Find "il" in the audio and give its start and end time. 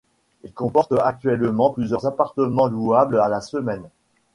0.43-0.51